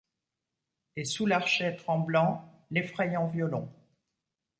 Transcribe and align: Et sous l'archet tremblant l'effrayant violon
Et 0.95 1.05
sous 1.05 1.27
l'archet 1.27 1.75
tremblant 1.75 2.51
l'effrayant 2.71 3.27
violon 3.27 3.69